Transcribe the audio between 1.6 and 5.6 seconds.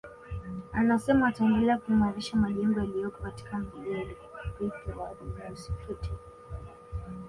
kuimarisha majengo yaliyoko katika mji huo ili urithi wa dunia